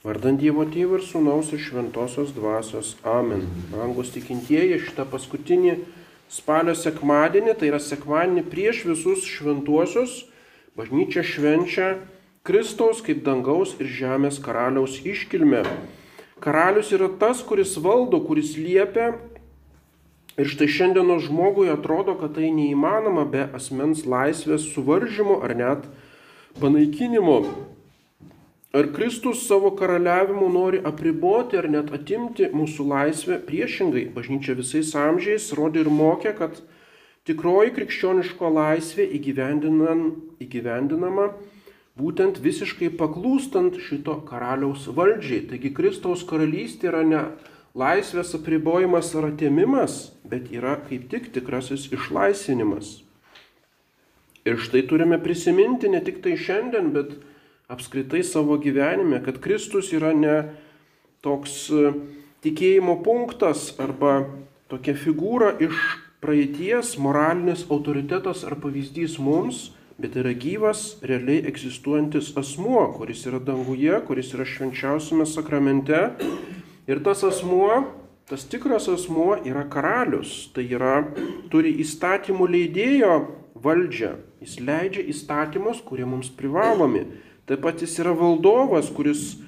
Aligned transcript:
Vardant 0.00 0.38
Dievo 0.40 0.62
Tėvų 0.64 0.96
ir 0.96 1.02
Sūnaus 1.04 1.50
ir 1.52 1.60
Šventosios 1.60 2.30
Dvasios. 2.32 2.94
Amen. 3.04 3.42
Angus 3.76 4.14
tikintieji 4.14 4.78
šitą 4.86 5.04
paskutinį 5.12 5.74
spalio 6.32 6.72
sekmadienį, 6.72 7.52
tai 7.60 7.68
yra 7.68 7.76
sekmadienį 7.84 8.46
prieš 8.48 8.86
visus 8.88 9.26
šventuosius, 9.28 10.22
bažnyčia 10.72 11.20
švenčia 11.20 11.88
Kristaus 12.48 13.02
kaip 13.04 13.20
dangaus 13.26 13.74
ir 13.76 13.90
žemės 13.92 14.38
karaliaus 14.40 15.02
iškilmę. 15.04 15.66
Karalius 16.40 16.94
yra 16.96 17.10
tas, 17.20 17.42
kuris 17.44 17.74
valdo, 17.76 18.22
kuris 18.24 18.54
liepia. 18.56 19.18
Ir 20.40 20.48
štai 20.48 20.70
šiandienos 20.78 21.26
žmogui 21.26 21.68
atrodo, 21.68 22.14
kad 22.16 22.38
tai 22.38 22.48
neįmanoma 22.56 23.26
be 23.28 23.44
asmens 23.52 24.06
laisvės 24.08 24.64
suvaržymo 24.72 25.42
ar 25.44 25.52
net 25.60 25.84
panaikinimo. 26.56 27.42
Ar 28.72 28.86
Kristus 28.94 29.48
savo 29.48 29.70
karaliavimu 29.74 30.48
nori 30.48 30.80
apriboti 30.84 31.58
ar 31.58 31.66
net 31.66 31.88
atimti 31.90 32.46
mūsų 32.54 32.84
laisvę? 32.86 33.40
Priešingai, 33.42 34.04
bažnyčia 34.14 34.54
visais 34.54 34.92
amžiais 34.94 35.48
rodė 35.58 35.80
ir 35.82 35.88
mokė, 35.90 36.30
kad 36.38 36.60
tikroji 37.26 37.72
krikščioniško 37.74 38.50
laisvė 38.54 39.08
įgyvendinama 39.18 41.24
būtent 41.98 42.38
visiškai 42.44 42.92
paklūstant 43.00 43.80
šito 43.82 44.14
karaliaus 44.28 44.86
valdžiai. 44.86 45.48
Taigi 45.50 45.72
Kristaus 45.74 46.22
karalystė 46.30 46.92
yra 46.92 47.02
ne 47.02 47.24
laisvės 47.74 48.36
apribojimas 48.38 49.10
ar 49.18 49.32
atėmimas, 49.32 50.12
bet 50.22 50.46
yra 50.54 50.76
kaip 50.86 51.10
tik 51.10 51.32
tikrasis 51.34 51.88
išlaisvinimas. 51.90 53.00
Ir 54.46 54.62
štai 54.62 54.84
turime 54.86 55.18
prisiminti 55.18 55.90
ne 55.90 55.98
tik 56.06 56.22
tai 56.22 56.38
šiandien, 56.38 56.94
bet 56.94 57.18
apskritai 57.70 58.22
savo 58.26 58.58
gyvenime, 58.58 59.22
kad 59.24 59.38
Kristus 59.40 59.92
yra 59.94 60.10
ne 60.16 60.36
toks 61.22 61.68
e, 61.70 61.92
tikėjimo 62.42 62.98
punktas 63.04 63.70
arba 63.78 64.24
tokia 64.70 64.96
figūra 64.98 65.52
iš 65.62 65.76
praeities, 66.20 66.96
moralinis 67.00 67.64
autoritetas 67.70 68.42
ar 68.48 68.58
pavyzdys 68.60 69.18
mums, 69.22 69.70
bet 70.00 70.16
yra 70.16 70.32
gyvas, 70.34 70.98
realiai 71.04 71.44
egzistuojantis 71.48 72.32
asmuo, 72.40 72.82
kuris 72.96 73.22
yra 73.28 73.40
danguje, 73.44 73.94
kuris 74.08 74.32
yra 74.34 74.46
švenčiausiame 74.48 75.28
sakramente. 75.28 76.02
Ir 76.90 77.02
tas 77.04 77.22
asmuo, 77.26 77.82
tas 78.28 78.46
tikras 78.48 78.88
asmuo 78.90 79.36
yra 79.46 79.66
karalius, 79.70 80.48
tai 80.56 80.66
yra 80.72 81.02
turi 81.52 81.76
įstatymų 81.84 82.48
leidėjo 82.50 83.14
valdžią. 83.60 84.14
Jis 84.40 84.56
leidžia 84.64 85.04
įstatymus, 85.12 85.84
kurie 85.84 86.06
mums 86.08 86.32
privalomi. 86.32 87.04
Taip 87.50 87.64
pat 87.66 87.80
jis 87.82 87.96
yra 87.98 88.12
valdovas, 88.14 88.92
kuris 88.94 89.40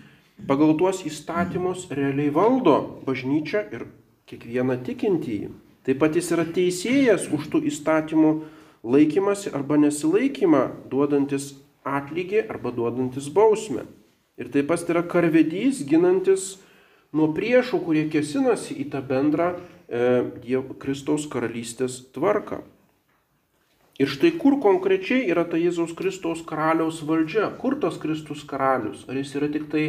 pagal 0.48 0.72
tuos 0.74 1.04
įstatymus 1.06 1.84
realiai 1.94 2.32
valdo 2.34 2.74
bažnyčią 3.06 3.60
ir 3.70 3.84
kiekvieną 4.26 4.80
tikintįjį. 4.82 5.52
Taip 5.86 6.00
pat 6.02 6.18
jis 6.18 6.32
yra 6.34 6.42
teisėjas 6.50 7.28
už 7.30 7.46
tų 7.52 7.60
įstatymų 7.70 8.32
laikymasi 8.82 9.52
arba 9.54 9.78
nesilaikymą, 9.78 10.64
duodantis 10.90 11.52
atlygį 11.86 12.42
arba 12.50 12.74
duodantis 12.74 13.30
bausmę. 13.30 13.86
Ir 14.34 14.50
taip 14.50 14.66
pat 14.72 14.82
yra 14.90 15.04
karvedys, 15.06 15.84
ginantis 15.86 16.56
nuo 17.14 17.30
priešų, 17.36 17.84
kurie 17.86 18.08
kesinasi 18.10 18.80
į 18.82 18.88
tą 18.90 19.02
bendrą 19.06 19.52
e, 19.54 20.62
Kristaus 20.82 21.30
karalystės 21.30 22.00
tvarką. 22.16 22.64
Ir 24.00 24.08
štai 24.08 24.32
kur 24.40 24.56
konkrečiai 24.62 25.26
yra 25.28 25.44
ta 25.44 25.58
Jėzaus 25.60 25.92
Kristaus 25.96 26.40
karaliaus 26.48 27.02
valdžia, 27.04 27.50
kur 27.60 27.76
tas 27.80 27.98
Kristus 28.00 28.40
karalius, 28.48 29.04
ar 29.04 29.18
jis 29.20 29.34
yra 29.36 29.50
tik 29.52 29.68
tai 29.72 29.84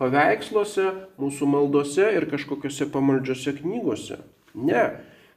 paveiksluose, 0.00 0.86
mūsų 1.20 1.48
maldose 1.52 2.06
ir 2.16 2.24
kažkokiose 2.30 2.88
pamaldžiose 2.94 3.52
knygose. 3.60 4.18
Ne, 4.54 4.86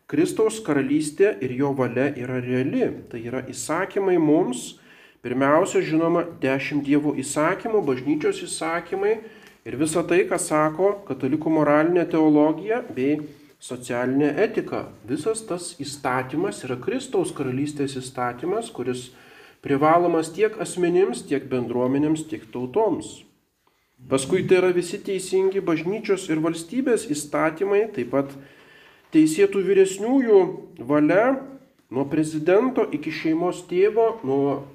Kristaus 0.08 0.62
karalystė 0.64 1.34
ir 1.44 1.52
jo 1.60 1.74
valia 1.76 2.08
yra 2.16 2.40
reali, 2.40 2.86
tai 3.12 3.26
yra 3.28 3.42
įsakymai 3.52 4.16
mums, 4.24 4.78
pirmiausia, 5.26 5.82
žinoma, 5.84 6.24
dešimt 6.40 6.86
dievų 6.88 7.18
įsakymų, 7.20 7.82
bažnyčios 7.90 8.40
įsakymai 8.46 9.18
ir 9.68 9.76
visa 9.76 10.06
tai, 10.08 10.22
ką 10.30 10.40
sako 10.40 10.94
katalikų 11.10 11.52
moralinė 11.60 12.08
teologija 12.08 12.86
bei 12.88 13.20
socialinė 13.64 14.34
etika. 14.44 14.88
Visas 15.08 15.42
tas 15.48 15.72
įstatymas 15.82 16.64
yra 16.68 16.78
Kristaus 16.82 17.34
karalystės 17.36 17.98
įstatymas, 18.00 18.70
kuris 18.74 19.10
privalomas 19.66 20.30
tiek 20.34 20.58
asmenims, 20.62 21.24
tiek 21.28 21.48
bendruomenėms, 21.50 22.28
tiek 22.30 22.46
tautoms. 22.54 23.24
Paskui 23.98 24.44
tai 24.46 24.60
yra 24.62 24.70
visi 24.76 25.00
teisingi 25.02 25.64
bažnyčios 25.66 26.28
ir 26.30 26.42
valstybės 26.44 27.08
įstatymai, 27.10 27.88
taip 27.96 28.12
pat 28.14 28.36
teisėtų 29.16 29.64
vyresniųjų 29.66 30.42
valia 30.86 31.40
nuo 31.90 32.06
prezidento 32.12 32.86
iki 32.94 33.10
šeimos 33.10 33.64
tėvo, 33.70 34.20
nuo 34.28 34.68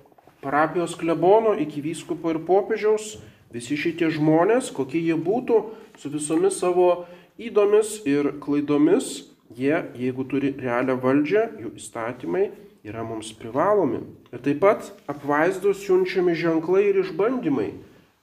parapijos 0.43 0.97
klebono 0.99 1.55
iki 1.55 1.85
vyskupo 1.85 2.35
ir 2.35 2.43
popiežiaus, 2.49 3.21
visi 3.55 3.79
šitie 3.79 4.11
žmonės, 4.11 4.73
kokie 4.75 4.99
jie 4.99 5.15
būtų, 5.15 5.61
su 6.03 6.11
visomis 6.11 6.59
savo 6.59 7.07
įdomis 7.41 8.01
ir 8.09 8.35
klaidomis, 8.43 9.29
jie, 9.57 9.75
jeigu 9.99 10.25
turi 10.29 10.53
realią 10.59 10.97
valdžią, 11.01 11.47
jų 11.63 11.73
įstatymai 11.81 12.51
yra 12.85 13.05
mums 13.07 13.33
privalomi. 13.39 14.03
Ir 14.33 14.43
taip 14.43 14.63
pat 14.63 14.91
apvaizdus 15.11 15.85
siunčiami 15.87 16.35
ženklai 16.39 16.89
ir 16.91 17.03
išbandymai. 17.05 17.71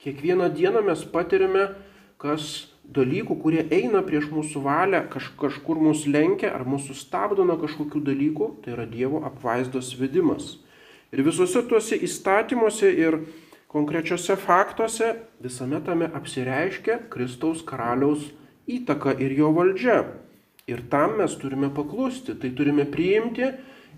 Kiekvieną 0.00 0.50
dieną 0.56 0.82
mes 0.84 1.04
patiriame, 1.12 1.70
kas 2.20 2.70
dalykų, 2.84 3.36
kurie 3.42 3.62
eina 3.72 4.02
prieš 4.04 4.30
mūsų 4.32 4.62
valią, 4.64 5.04
kaž, 5.12 5.30
kažkur 5.40 5.80
mus 5.80 6.06
lenkia 6.08 6.50
ar 6.56 6.66
mūsų 6.68 6.96
stabdo 6.98 7.44
nuo 7.46 7.56
kažkokių 7.60 8.02
dalykų, 8.08 8.48
tai 8.64 8.74
yra 8.74 8.88
Dievo 8.88 9.22
apvaizdos 9.28 9.92
vedimas. 10.00 10.58
Ir 11.10 11.24
visuose 11.26 11.62
tuose 11.66 11.98
įstatymuose 11.98 12.90
ir 12.90 13.20
konkrečiose 13.70 14.36
faktuose 14.38 15.14
visame 15.42 15.80
tame 15.86 16.10
apsireiškia 16.14 17.00
Kristaus 17.10 17.64
karaliaus 17.66 18.28
įtaka 18.78 19.14
ir 19.18 19.34
jo 19.38 19.50
valdžia. 19.56 20.04
Ir 20.70 20.84
tam 20.90 21.18
mes 21.18 21.34
turime 21.40 21.70
paklusti, 21.74 22.36
tai 22.38 22.52
turime 22.54 22.84
priimti 22.86 23.48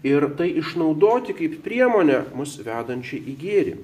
ir 0.06 0.28
tai 0.38 0.48
išnaudoti 0.58 1.34
kaip 1.36 1.58
priemonę 1.64 2.22
mus 2.36 2.56
vedančią 2.64 3.20
į 3.20 3.34
gėrį. 3.42 3.74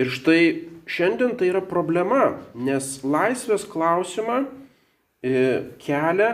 Ir 0.00 0.12
štai 0.14 0.42
šiandien 0.88 1.34
tai 1.36 1.50
yra 1.50 1.60
problema, 1.60 2.38
nes 2.54 3.00
laisvės 3.04 3.66
klausimą 3.68 4.44
e, 5.20 5.32
kelia, 5.82 6.30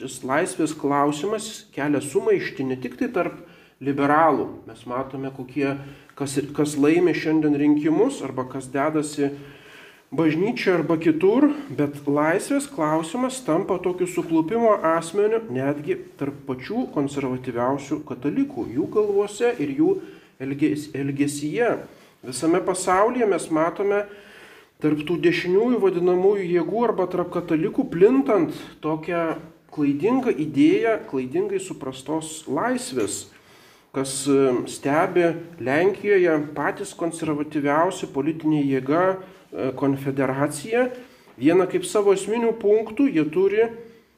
šis 0.00 0.22
laisvės 0.26 0.74
klausimas 0.76 1.66
kelia 1.76 2.02
sumaišti 2.02 2.66
ne 2.66 2.76
tik 2.80 2.98
tai 2.98 3.08
tarp 3.14 3.38
liberalų. 3.84 4.48
Mes 4.66 4.82
matome, 4.88 5.30
kokie, 5.36 5.76
kas, 6.18 6.38
kas 6.56 6.74
laimi 6.80 7.14
šiandien 7.16 7.56
rinkimus 7.60 8.22
arba 8.24 8.46
kas 8.50 8.66
dedasi 8.72 9.30
bažnyčia 10.10 10.76
arba 10.78 10.96
kitur, 11.02 11.50
bet 11.70 12.06
laisvės 12.06 12.68
klausimas 12.70 13.40
tampa 13.46 13.78
tokiu 13.82 14.06
suklupimo 14.06 14.76
asmeniu 14.94 15.42
netgi 15.50 15.98
tarp 16.18 16.38
pačių 16.46 16.86
konservatyviausių 16.94 18.00
katalikų, 18.06 18.68
jų 18.76 18.86
galvose 18.94 19.50
ir 19.58 19.74
jų 19.74 19.90
elgesyje. 20.38 21.74
Visame 22.26 22.62
pasaulyje 22.62 23.26
mes 23.26 23.50
matome 23.50 24.04
tarp 24.82 25.02
tų 25.08 25.18
dešiniųjų 25.26 25.82
vadinamųjų 25.82 26.48
jėgų 26.54 26.86
arba 26.86 27.06
tarp 27.10 27.32
katalikų 27.34 27.88
plintant 27.90 28.54
tokią 28.84 29.40
klaidingą 29.74 30.30
idėją, 30.32 31.00
klaidingai 31.10 31.58
suprastos 31.60 32.44
laisvės 32.46 33.26
kas 33.96 34.26
stebi 34.68 35.30
Lenkijoje 35.64 36.34
patys 36.52 36.90
konservatyviausi 37.00 38.10
politinė 38.12 38.58
jėga 38.60 39.06
E, 39.16 39.35
konfederacija, 39.76 40.88
vieną 41.38 41.66
kaip 41.70 41.86
savo 41.86 42.14
esminių 42.16 42.54
punktų 42.60 43.08
jie 43.12 43.24
turi, 43.32 43.66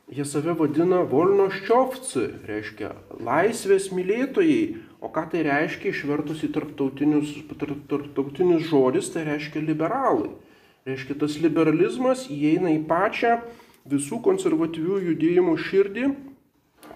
jie 0.09 0.25
save 0.25 0.55
vadina 0.59 1.03
volnoščiovci, 1.09 2.25
reiškia 2.49 2.95
laisvės 3.25 3.91
mylėtojai. 3.95 4.85
O 4.99 5.13
ką 5.15 5.29
tai 5.31 5.45
reiškia 5.47 5.93
išvertus 5.93 6.41
į 6.43 6.51
tarptautinius, 6.57 7.35
tarptautinius 7.61 8.65
žodis, 8.67 9.13
tai 9.15 9.29
reiškia 9.29 9.63
liberalai. 9.63 10.33
Reiškia, 10.89 11.15
tas 11.21 11.37
liberalizmas 11.39 12.25
įeina 12.33 12.73
į 12.75 12.81
pačią 12.89 13.37
visų 13.89 14.19
konservatyvių 14.25 14.99
judėjimų 15.11 15.55
širdį. 15.69 16.09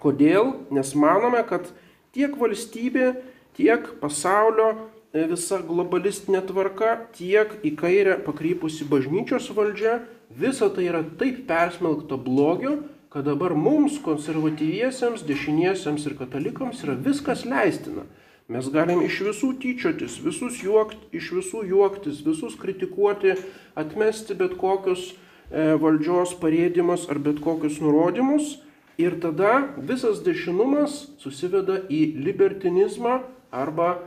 Kodėl? 0.03 0.51
Nes 0.75 0.91
manome, 0.99 1.45
kad 1.47 1.69
tiek 2.17 2.35
valstybė, 2.41 3.13
tiek 3.55 3.87
pasaulio 4.01 4.73
E, 4.73 4.92
visa 5.13 5.61
globalistinė 5.61 6.41
tvarka, 6.49 6.97
tiek 7.17 7.59
į 7.65 7.75
kairę 7.77 8.17
pakrypusi 8.25 8.87
bažnyčios 8.89 9.51
valdžia, 9.53 10.01
visa 10.33 10.71
tai 10.73 10.89
yra 10.89 11.03
taip 11.21 11.45
persmelkta 11.49 12.17
blogio, 12.17 12.79
kad 13.13 13.27
dabar 13.29 13.53
mums, 13.53 13.99
konservatyviesiems, 14.01 15.27
dešiniesiems 15.29 16.07
ir 16.09 16.17
katalikams 16.17 16.81
yra 16.87 16.97
viskas 16.97 17.45
leistina. 17.45 18.07
Mes 18.49 18.67
galim 18.73 19.03
iš 19.05 19.21
visų 19.29 19.53
tyčiotis, 19.61 20.17
visus 20.25 20.63
juokt, 20.65 20.97
iš 21.15 21.29
visų 21.37 21.63
juoktis, 21.69 22.23
visus 22.25 22.57
kritikuoti, 22.59 23.37
atmesti 23.79 24.35
bet 24.37 24.57
kokius 24.61 25.13
e, 25.13 25.77
valdžios 25.81 26.35
parėdimus 26.41 27.07
ar 27.13 27.21
bet 27.23 27.39
kokius 27.45 27.79
nurodymus. 27.85 28.59
Ir 29.01 29.17
tada 29.21 29.69
visas 29.77 30.21
dešinumas 30.25 30.99
susiveda 31.21 31.79
į 31.89 32.03
libertinizmą 32.17 33.21
arba 33.53 34.03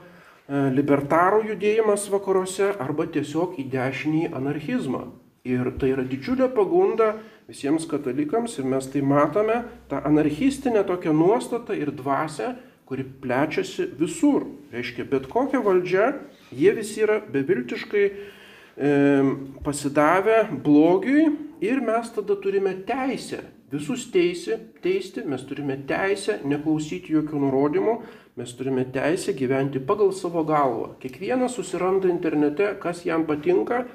libertarų 0.49 1.41
judėjimas 1.49 2.05
vakaruose 2.13 2.73
arba 2.81 3.07
tiesiog 3.09 3.57
į 3.61 3.65
dešinį 3.71 4.25
anarchizmą. 4.37 5.07
Ir 5.45 5.71
tai 5.79 5.91
yra 5.93 6.05
didžiulė 6.05 6.49
pagunda 6.53 7.15
visiems 7.49 7.85
katalikams 7.89 8.57
ir 8.57 8.69
mes 8.69 8.87
tai 8.89 9.01
matome, 9.05 9.63
tą 9.89 10.01
anarchistinę 10.05 10.83
tokią 10.85 11.13
nuostatą 11.13 11.77
ir 11.77 11.91
dvasę, 11.93 12.55
kuri 12.85 13.05
plečiasi 13.21 13.89
visur. 13.97 14.45
Reiškia, 14.73 15.05
bet 15.09 15.27
kokia 15.29 15.61
valdžia, 15.65 16.11
jie 16.53 16.73
visi 16.77 17.01
yra 17.05 17.19
beviltiškai 17.33 18.05
e, 18.05 18.15
pasidavę 19.65 20.43
blogiui 20.65 21.29
ir 21.65 21.81
mes 21.81 22.09
tada 22.13 22.37
turime 22.41 22.73
teisę 22.85 23.41
visus 23.71 24.05
teisi, 24.11 24.57
teisti, 24.83 25.23
mes 25.25 25.43
turime 25.47 25.77
teisę 25.89 26.39
neklausyti 26.45 27.15
jokių 27.15 27.41
nurodymų, 27.45 27.95
mes 28.35 28.51
turime 28.57 28.85
teisę 28.85 29.33
gyventi 29.33 29.79
pagal 29.79 30.11
savo 30.13 30.43
galvą. 30.43 30.95
Kiekvienas 30.99 31.55
susiranda 31.55 32.09
internete, 32.11 32.73
kas 32.79 33.05
jam 33.05 33.25
patinka 33.25 33.85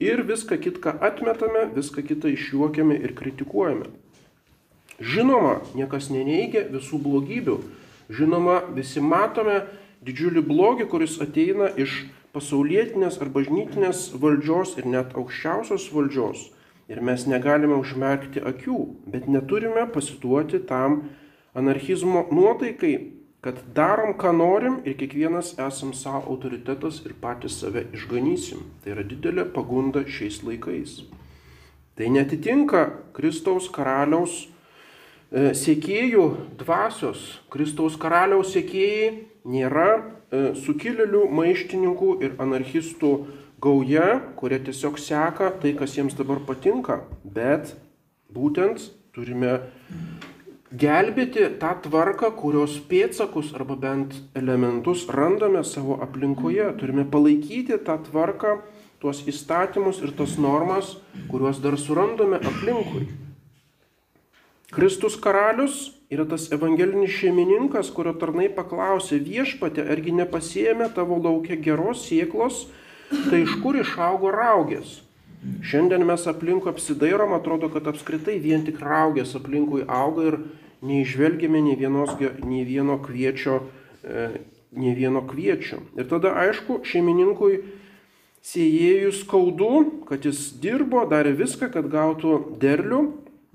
ir 0.00 0.24
viską 0.24 0.58
kitką 0.58 0.98
atmetame, 1.04 1.68
viską 1.76 2.02
kitą 2.02 2.32
išjuokiame 2.32 2.96
ir 2.96 3.14
kritikuojame. 3.14 3.92
Žinoma, 5.00 5.58
niekas 5.74 6.08
neneigia 6.14 6.68
visų 6.70 7.00
blogybių, 7.02 7.58
Žinoma, 8.12 8.58
visi 8.76 9.00
matome 9.00 9.62
didžiulį 10.04 10.42
blogį, 10.44 10.86
kuris 10.92 11.16
ateina 11.24 11.70
iš 11.80 12.02
pasaulietinės 12.36 13.16
ar 13.22 13.30
bažnytinės 13.32 14.10
valdžios 14.20 14.74
ir 14.76 14.88
net 14.92 15.14
aukščiausios 15.16 15.88
valdžios. 15.94 16.50
Ir 16.92 17.00
mes 17.00 17.24
negalime 17.24 17.78
užmerkti 17.80 18.42
akių, 18.44 18.76
bet 19.08 19.24
neturime 19.24 19.86
pasiduoti 19.88 20.60
tam 20.68 21.06
anarchizmo 21.56 22.26
nuotaikai, 22.28 22.92
kad 23.44 23.60
darom, 23.76 24.14
ką 24.16 24.32
norim 24.36 24.80
ir 24.88 24.96
kiekvienas 25.00 25.52
esam 25.60 25.92
savo 25.96 26.24
autoritetas 26.32 27.02
ir 27.04 27.12
patys 27.20 27.60
save 27.60 27.84
išganysim. 27.92 28.64
Tai 28.80 28.96
yra 28.96 29.04
didelė 29.04 29.44
pagunda 29.52 30.06
šiais 30.08 30.40
laikais. 30.46 31.02
Tai 31.94 32.08
netitinka 32.10 32.88
Kristaus 33.14 33.68
karaliaus 33.70 34.46
E, 35.34 35.48
sėkėjų 35.58 36.24
dvasios, 36.60 37.22
Kristaus 37.50 37.96
karaliaus 37.98 38.52
sėkėjai 38.54 39.06
nėra 39.50 39.88
e, 39.98 40.42
sukilėlių, 40.62 41.24
maištininkų 41.34 42.10
ir 42.22 42.36
anarchistų 42.38 43.10
gauja, 43.64 44.20
kurie 44.38 44.60
tiesiog 44.62 45.00
seka 45.02 45.48
tai, 45.58 45.72
kas 45.74 45.96
jiems 45.98 46.14
dabar 46.14 46.38
patinka, 46.46 47.00
bet 47.24 47.74
būtent 48.30 48.92
turime 49.16 49.56
gelbėti 50.80 51.46
tą 51.60 51.72
tvarką, 51.84 52.32
kurios 52.34 52.76
pėtsakus 52.90 53.52
arba 53.54 53.76
bent 53.78 54.16
elementus 54.34 55.06
randame 55.08 55.62
savo 55.64 55.98
aplinkoje. 56.02 56.66
Turime 56.80 57.04
palaikyti 57.06 57.78
tą 57.86 57.98
tvarką, 58.08 58.56
tuos 59.02 59.22
įstatymus 59.30 60.00
ir 60.02 60.14
tas 60.18 60.38
normas, 60.40 60.96
kuriuos 61.30 61.60
dar 61.62 61.78
surandame 61.78 62.40
aplinkui. 62.42 63.06
Kristus 64.74 65.14
karalius 65.14 65.92
yra 66.10 66.24
tas 66.26 66.48
evangelinis 66.54 67.12
šeimininkas, 67.20 67.92
kurio 67.94 68.16
tarnai 68.18 68.48
paklausė 68.50 69.20
viešpatė, 69.22 69.84
argi 69.94 70.14
nepasėjame 70.18 70.88
tavo 70.96 71.20
laukia 71.22 71.54
geros 71.62 72.08
sieklos, 72.08 72.64
tai 73.28 73.44
iš 73.44 73.54
kur 73.62 73.78
išaugo 73.78 74.32
raugės. 74.34 74.98
Šiandien 75.62 76.02
mes 76.08 76.24
aplinkui 76.26 76.72
apsidairom, 76.72 77.34
atrodo, 77.36 77.68
kad 77.70 77.86
apskritai 77.92 78.38
vien 78.40 78.64
tik 78.64 78.80
raugės 78.80 79.36
aplinkui 79.36 79.84
auga 79.84 80.30
ir 80.30 80.38
neižvelgėme 80.84 81.62
nei, 81.64 81.78
vienos, 81.80 82.12
nei 82.44 82.64
vieno 82.68 82.98
kviečio, 83.02 83.62
e, 84.04 84.28
nei 84.76 84.94
vieno 84.96 85.24
kviečio. 85.26 85.80
Ir 85.96 86.08
tada 86.10 86.34
aišku, 86.44 86.82
šeimininkui 86.84 87.62
siejėjų 88.44 89.12
skaudu, 89.22 89.74
kad 90.08 90.26
jis 90.28 90.50
dirbo, 90.60 91.06
darė 91.08 91.32
viską, 91.38 91.70
kad 91.72 91.88
gautų 91.92 92.38
derlių, 92.60 93.04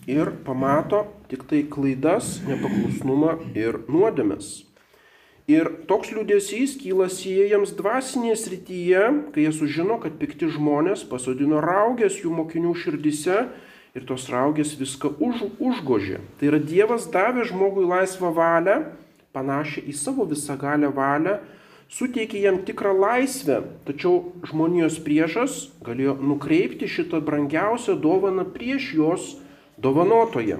ir 0.09 0.31
pamato 0.45 1.05
tik 1.29 1.45
tai 1.49 1.63
klaidas, 1.69 2.39
nepaklusnumą 2.47 3.37
ir 3.57 3.83
nuodėmes. 3.91 4.65
Ir 5.49 5.65
toks 5.89 6.11
liūdėsys 6.13 6.75
kyla 6.77 7.07
siejams 7.09 7.73
dvasinėje 7.77 8.35
srityje, 8.37 9.03
kai 9.33 9.47
jie 9.47 9.53
sužino, 9.53 9.97
kad 10.01 10.19
pikti 10.21 10.49
žmonės 10.53 11.07
pasodino 11.09 11.61
raugės 11.65 12.19
jų 12.21 12.33
mokinių 12.37 12.75
širdise 12.77 13.47
ir 13.97 14.05
tos 14.09 14.27
raugės 14.29 14.75
viską 14.79 15.15
už, 15.17 15.45
užgožė. 15.57 16.19
Tai 16.37 16.51
yra 16.51 16.59
Dievas 16.61 17.07
davė 17.11 17.47
žmogui 17.49 17.87
laisvą 17.89 18.31
valią, 18.35 18.81
panašią 19.33 19.85
į 19.89 19.95
savo 19.97 20.25
visagalę 20.29 20.91
valią, 20.93 21.39
suteikė 21.89 22.43
jam 22.45 22.59
tikrą 22.65 22.93
laisvę, 22.97 23.61
tačiau 23.87 24.33
žmonijos 24.45 24.99
priešas 25.05 25.59
galėjo 25.85 26.17
nukreipti 26.21 26.89
šitą 26.89 27.21
brangiausią 27.25 27.97
dovaną 28.01 28.45
prieš 28.53 28.91
jos 28.97 29.29
dovanotoje. 29.81 30.59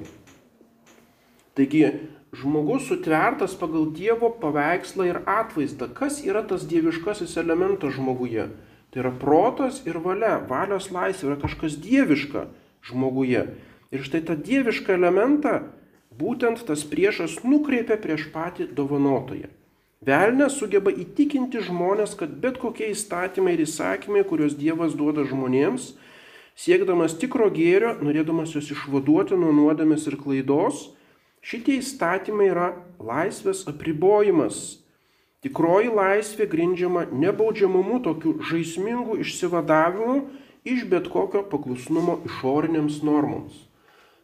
Taigi 1.57 1.85
žmogus 2.33 2.87
sutvertas 2.89 3.53
pagal 3.57 3.89
Dievo 3.93 4.29
paveikslą 4.41 5.05
ir 5.09 5.21
atvaizdą. 5.25 5.89
Kas 5.93 6.21
yra 6.25 6.41
tas 6.45 6.65
dieviškasis 6.69 7.35
elementas 7.41 7.97
žmoguje? 7.97 8.47
Tai 8.89 9.01
yra 9.03 9.11
protas 9.13 9.83
ir 9.85 9.99
valia, 10.01 10.39
valios 10.49 10.89
laisvė 10.93 11.33
yra 11.33 11.37
kažkas 11.41 11.77
dieviška 11.81 12.47
žmoguje. 12.85 13.45
Ir 13.89 14.05
štai 14.05 14.21
tą 14.27 14.35
dievišką 14.37 14.93
elementą 14.95 15.55
būtent 16.19 16.61
tas 16.67 16.83
priešas 16.85 17.39
nukreipia 17.43 17.97
prieš 18.01 18.27
patį 18.33 18.69
dovanotoją. 18.75 19.49
Velnes 19.99 20.55
sugeba 20.55 20.93
įtikinti 20.95 21.59
žmonės, 21.65 22.13
kad 22.15 22.31
bet 22.39 22.55
kokie 22.61 22.93
įstatymai 22.93 23.57
ir 23.57 23.65
įsakymai, 23.65 24.23
kuriuos 24.23 24.55
Dievas 24.55 24.93
duoda 24.95 25.25
žmonėms, 25.27 25.89
siekdamas 26.55 27.17
tikro 27.19 27.49
gėrio, 27.51 27.97
norėdamas 27.99 28.53
juos 28.55 28.69
išvaduoti 28.71 29.35
nuo 29.35 29.51
nuodėmės 29.57 30.07
ir 30.07 30.15
klaidos, 30.21 30.85
šitie 31.43 31.81
įstatymai 31.81 32.47
yra 32.53 32.69
laisvės 32.95 33.65
apribojimas. 33.67 34.79
Tikroji 35.43 35.91
laisvė 35.91 36.47
grindžiama 36.51 37.05
nebaudžiamumu 37.11 37.99
tokiu 38.03 38.37
žaismingu 38.43 39.19
išsivadavimu 39.23 40.15
iš 40.73 40.85
bet 40.91 41.09
kokio 41.13 41.43
paklusnumo 41.51 42.19
išoriniams 42.29 43.01
normoms. 43.03 43.65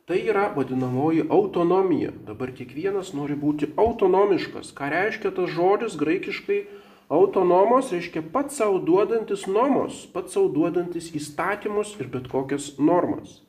Tai 0.06 0.18
yra 0.22 0.52
vadinamoji 0.56 1.26
autonomija. 1.34 2.12
Dabar 2.28 2.52
kiekvienas 2.54 3.14
nori 3.18 3.36
būti 3.36 3.72
autonomiškas. 3.82 4.74
Ką 4.78 4.90
reiškia 4.94 5.32
tas 5.34 5.50
žodis 5.54 5.98
graikiškai 5.98 6.60
Autonomos 7.10 7.92
reiškia 7.92 8.24
pats 8.34 8.56
savo 8.58 8.80
duodantis 8.82 9.44
nomos, 9.46 10.08
pats 10.10 10.34
savo 10.34 10.48
duodantis 10.50 11.12
įstatymus 11.14 11.92
ir 12.02 12.08
bet 12.10 12.32
kokias 12.32 12.80
normas. 12.82 13.44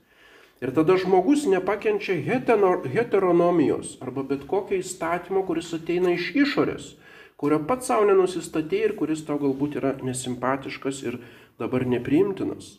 Ir 0.61 0.75
tada 0.76 0.99
žmogus 1.00 1.47
nepakenčia 1.49 2.18
heteronomijos 2.92 3.97
arba 4.04 4.26
bet 4.28 4.44
kokio 4.49 4.76
įstatymo, 4.76 5.47
kuris 5.49 5.73
ateina 5.73 6.12
iš 6.12 6.35
išorės, 6.37 6.90
kurio 7.40 7.62
pats 7.64 7.88
savo 7.88 8.04
nenusistatė 8.11 8.82
ir 8.90 8.97
kuris 9.00 9.25
tau 9.25 9.40
galbūt 9.40 9.80
yra 9.80 9.94
nesimpatiškas 10.04 11.00
ir 11.09 11.16
dabar 11.56 11.88
nepriimtinas. 11.88 12.76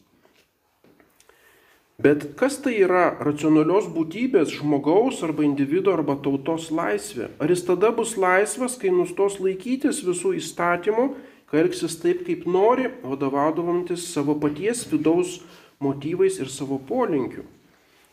Bet 1.98 2.27
kas 2.38 2.60
tai 2.62 2.75
yra 2.86 3.16
racionalios 3.25 3.88
būtybės 3.89 4.51
žmogaus 4.60 5.24
arba 5.25 5.42
individuo 5.42 5.96
arba 5.98 6.13
tautos 6.22 6.68
laisvė? 6.70 7.32
Ar 7.42 7.50
jis 7.50 7.63
tada 7.66 7.89
bus 7.89 8.12
laisvas, 8.22 8.75
kai 8.77 8.92
nustos 8.94 9.39
laikytis 9.42 10.04
visų 10.06 10.36
įstatymų, 10.38 11.08
kai 11.50 11.63
elgsis 11.63 11.96
taip, 11.98 12.22
kaip 12.27 12.46
nori, 12.46 12.86
vadovaudavantis 13.01 14.06
savo 14.12 14.36
paties 14.38 14.84
vidaus 14.92 15.39
motyvais 15.82 16.38
ir 16.38 16.54
savo 16.54 16.77
polinkiu? 16.77 17.48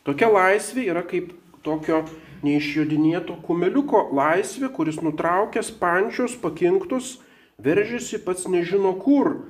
Tokia 0.01 0.31
laisvė 0.33 0.87
yra 0.89 1.05
kaip 1.05 1.35
tokio 1.61 2.07
neišjodinėto 2.41 3.37
kumeliuko 3.45 4.07
laisvė, 4.17 4.73
kuris 4.73 4.97
nutraukęs 5.05 5.69
pančius, 5.77 6.33
pakinktus, 6.41 7.19
veržiasi 7.61 8.17
pats 8.25 8.49
nežino 8.49 8.97
kur 8.97 9.43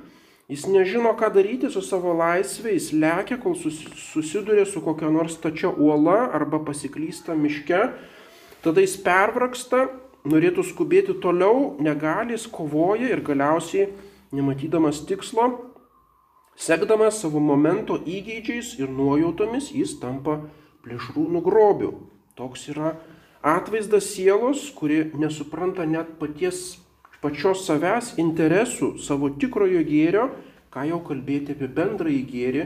Jis 0.46 0.68
nežino, 0.70 1.16
ką 1.18 1.32
daryti 1.34 1.72
su 1.74 1.82
savo 1.82 2.12
laisvė, 2.14 2.76
jis 2.76 2.92
lekia, 2.94 3.40
kol 3.42 3.56
susiduria 3.58 4.68
su 4.70 4.84
kokia 4.86 5.10
nors 5.10 5.40
stačia 5.40 5.72
uola 5.74 6.28
arba 6.38 6.60
pasiklysta 6.68 7.34
miške, 7.34 7.80
tada 8.62 8.84
jis 8.84 8.94
pervraksta, 9.02 9.88
norėtų 10.30 10.68
skubėti 10.70 11.18
toliau, 11.22 11.74
negali, 11.82 12.38
jis 12.38 12.46
kovoja 12.54 13.10
ir 13.10 13.24
galiausiai, 13.26 13.90
nematydamas 14.38 15.02
tikslo, 15.10 15.50
sekdamas 16.54 17.24
savo 17.26 17.42
momento 17.42 17.98
įgeidžiais 17.98 18.76
ir 18.78 18.94
nuojautomis, 18.94 19.74
jis 19.74 19.98
tampa 19.98 20.44
plėšrūnų 20.86 21.42
grobiu. 21.42 21.92
Toks 22.38 22.70
yra 22.70 22.94
atvaizdas 23.42 24.14
sielos, 24.14 24.70
kuri 24.78 25.08
nesupranta 25.18 25.90
net 25.90 26.20
paties 26.22 26.76
pačios 27.26 27.66
savęs 27.66 28.14
interesų, 28.22 28.96
savo 29.02 29.32
tikrojo 29.34 29.82
gėrio, 29.88 30.30
ką 30.70 30.86
jau 30.92 31.02
kalbėti 31.08 31.56
apie 31.56 31.70
bendrąjį 31.74 32.24
gėrį 32.30 32.66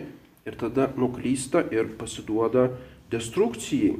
ir 0.50 0.58
tada 0.60 0.90
nuklysta 1.00 1.64
ir 1.72 1.94
pasiduoda 2.00 2.68
destrukcijai. 3.12 3.98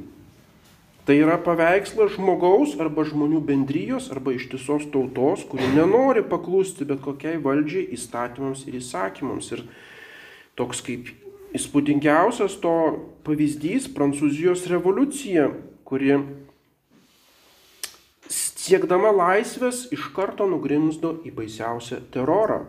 Tai 1.08 1.16
yra 1.16 1.38
paveikslas 1.42 2.12
žmogaus 2.14 2.76
arba 2.78 3.06
žmonių 3.08 3.40
bendrijos 3.48 4.10
arba 4.12 4.34
ištisos 4.36 4.84
tautos, 4.92 5.46
kuri 5.48 5.72
nenori 5.74 6.22
paklusti 6.22 6.84
bet 6.86 7.00
kokiai 7.02 7.40
valdžiai, 7.42 7.88
įstatymams 7.96 8.66
ir 8.68 8.76
įsakymams. 8.78 9.48
Ir 9.56 9.64
toks 10.60 10.84
kaip 10.86 11.08
įspūdingiausias 11.56 12.60
to 12.62 12.74
pavyzdys 13.26 13.88
Prancūzijos 13.96 14.68
revoliucija, 14.70 15.48
kuri 15.88 16.20
siekdama 18.70 19.10
laisvės 19.10 19.88
iš 19.94 20.10
karto 20.14 20.46
nugrimzdo 20.46 21.16
į 21.26 21.32
baisiausią 21.34 22.04
terorą. 22.14 22.62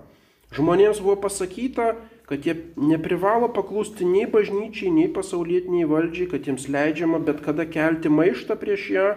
Žmonėms 0.55 1.00
buvo 1.03 1.20
pasakyta, 1.27 1.93
kad 2.27 2.48
jie 2.48 2.55
neprivalo 2.79 3.51
paklusti 3.53 4.08
nei 4.08 4.25
bažnyčiai, 4.27 4.89
nei 4.91 5.10
pasaulietiniai 5.13 5.88
valdžiai, 5.88 6.29
kad 6.31 6.48
jiems 6.48 6.65
leidžiama 6.72 7.20
bet 7.27 7.43
kada 7.46 7.67
kelti 7.70 8.10
maištą 8.12 8.58
prieš 8.60 8.88
ją 8.96 9.08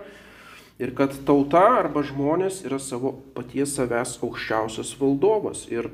ir 0.82 0.92
kad 0.98 1.14
tauta 1.26 1.62
arba 1.78 2.02
žmonės 2.04 2.64
yra 2.66 2.80
savo 2.82 3.14
paties 3.36 3.76
savęs 3.78 4.18
aukščiausias 4.20 4.92
valdovas. 5.00 5.64
Ir 5.70 5.88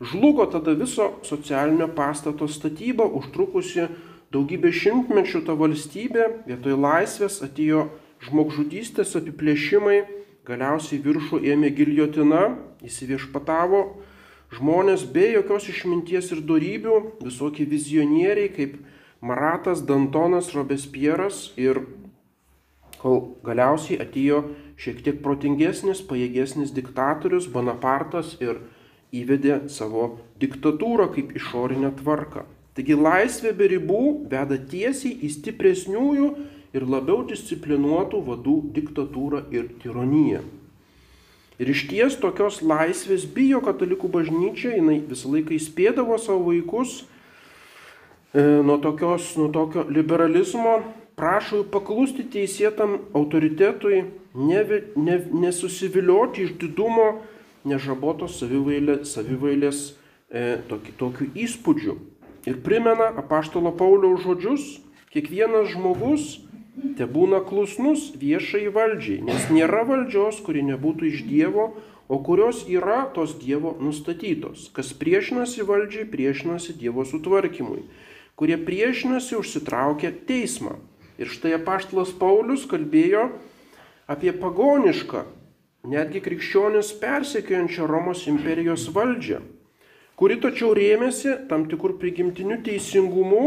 žlugo 0.00 0.46
tada 0.52 0.76
viso 0.78 1.14
socialinio 1.26 1.88
pastato 1.96 2.46
statyba, 2.48 3.08
užtrukusi 3.08 3.88
daugybę 4.32 4.70
šimtmečių 4.70 5.42
ta 5.48 5.56
valstybė, 5.56 6.28
vietoj 6.46 6.78
laisvės 6.78 7.40
atėjo 7.48 7.88
žmogžudystės 8.28 9.16
apiplėšimai 9.18 10.02
Galiausiai 10.48 11.02
viršų 11.04 11.42
ėmė 11.44 11.68
giljotina, 11.76 12.54
įsiviešpatavo 12.88 13.82
žmonės 14.56 15.04
be 15.12 15.26
jokios 15.34 15.66
išminties 15.68 16.30
ir 16.32 16.40
darybių, 16.48 16.94
visokie 17.20 17.66
vizionieriai 17.68 18.48
kaip 18.54 18.78
Maratas, 19.20 19.82
Dantonas, 19.84 20.54
Robespieras 20.56 21.50
ir 21.60 21.82
kol 23.02 23.34
galiausiai 23.44 24.00
atėjo 24.00 24.40
šiek 24.80 25.02
tiek 25.04 25.20
protingesnis, 25.20 26.00
pajėgesnis 26.00 26.72
diktatorius 26.72 27.50
Bonapartas 27.52 28.38
ir 28.40 28.62
įvedė 29.12 29.66
savo 29.68 30.14
diktatūrą 30.40 31.10
kaip 31.12 31.34
išorinę 31.36 31.92
tvarką. 32.00 32.46
Taigi 32.78 32.94
laisvė 32.94 33.52
be 33.58 33.68
ribų 33.74 34.02
veda 34.30 34.56
tiesiai 34.70 35.16
į 35.26 35.32
stipresniųjų 35.34 36.28
ir 36.76 36.84
labiau 36.84 37.22
disciplinuotų 37.28 38.20
vadų 38.26 38.56
diktatūrą 38.76 39.44
ir 39.54 39.70
tironiją. 39.82 40.42
Ir 41.58 41.72
iš 41.72 41.88
ties 41.90 42.16
tokios 42.22 42.60
laisvės 42.62 43.24
bijo 43.34 43.58
katalikų 43.64 44.10
bažnyčia, 44.14 44.76
jinai 44.76 45.00
visą 45.08 45.32
laiką 45.32 45.56
įspėdavo 45.56 46.18
savo 46.22 46.52
vaikus 46.52 47.00
e, 48.30 48.44
nuo, 48.62 48.78
tokios, 48.78 49.32
nuo 49.40 49.48
tokio 49.50 49.82
liberalizmo, 49.90 50.78
prašo 51.18 51.62
jų 51.62 51.66
paklusti 51.72 52.28
teisėtam 52.30 53.00
autoritetui, 53.16 54.04
ne, 54.38 54.62
ne, 54.94 55.18
nesusivilioti 55.34 56.46
iš 56.46 56.54
didumo, 56.62 57.24
nežabotos 57.66 58.38
savivailės, 58.38 59.16
savivailės 59.16 59.80
e, 60.30 60.60
tokių, 60.70 60.94
tokių 61.00 61.30
įspūdžių. 61.42 61.96
Ir 62.46 62.60
primena 62.62 63.10
apaštalo 63.18 63.74
Pauliaus 63.74 64.22
žodžius, 64.22 64.76
kiekvienas 65.10 65.72
žmogus 65.74 66.36
te 66.98 67.06
būna 67.06 67.40
klusnus 67.46 68.10
viešai 68.18 68.68
valdžiai, 68.74 69.22
nes 69.26 69.48
nėra 69.52 69.84
valdžios, 69.88 70.40
kuri 70.46 70.64
nebūtų 70.66 71.08
iš 71.10 71.22
Dievo, 71.28 71.70
o 72.08 72.18
kurios 72.24 72.64
yra 72.70 73.04
tos 73.14 73.36
Dievo 73.38 73.74
nustatytos. 73.80 74.68
Kas 74.72 74.94
priešinasi 74.96 75.66
valdžiai, 75.68 76.08
priešinasi 76.08 76.76
Dievo 76.80 77.04
sutvarkymui, 77.08 77.84
kurie 78.38 78.56
priešinasi 78.56 79.36
užsitraukia 79.38 80.12
teismą. 80.28 80.78
Ir 81.18 81.30
štai 81.30 81.56
apaštalas 81.58 82.14
Paulius 82.14 82.64
kalbėjo 82.70 83.28
apie 84.08 84.30
pagonišką, 84.32 85.24
netgi 85.90 86.22
krikščionis 86.22 86.92
persekiojančią 87.02 87.88
Romos 87.90 88.24
imperijos 88.30 88.86
valdžią, 88.94 89.42
kuri 90.18 90.38
tačiau 90.42 90.70
rėmėsi 90.78 91.34
tam 91.50 91.66
tikrų 91.70 91.98
prigimtinių 92.00 92.60
teisingumų, 92.66 93.44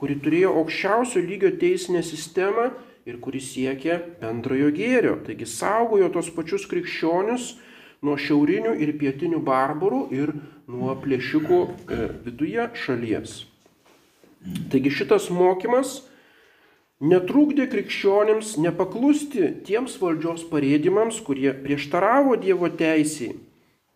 kuri 0.00 0.16
turėjo 0.24 0.54
aukščiausio 0.62 1.20
lygio 1.20 1.50
teisinę 1.60 2.00
sistemą 2.06 2.70
ir 3.08 3.18
kuri 3.20 3.40
siekė 3.44 3.98
bendrojo 4.22 4.70
gėrio. 4.76 5.18
Taigi 5.26 5.48
saugojo 5.48 6.08
tos 6.14 6.30
pačius 6.32 6.64
krikščionius 6.70 7.50
nuo 8.06 8.16
šiaurinių 8.16 8.78
ir 8.80 8.94
pietinių 9.00 9.42
barbarų 9.44 10.00
ir 10.16 10.32
nuo 10.70 10.94
plėšikų 11.02 11.60
e, 11.66 11.98
viduje 12.24 12.70
šalies. 12.84 13.42
Taigi 14.72 14.94
šitas 14.96 15.28
mokymas 15.36 15.98
netrūkdė 17.04 17.68
krikščionėms 17.72 18.56
nepaklusti 18.64 19.52
tiems 19.68 19.98
valdžios 20.00 20.46
parėdimams, 20.48 21.20
kurie 21.24 21.52
prieštaravo 21.60 22.40
Dievo 22.40 22.72
teisiai 22.72 23.36